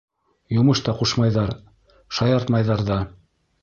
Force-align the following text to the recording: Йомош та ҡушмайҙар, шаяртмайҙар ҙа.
Йомош 0.57 0.81
та 0.87 0.95
ҡушмайҙар, 1.03 1.53
шаяртмайҙар 2.21 2.87
ҙа. 2.93 3.01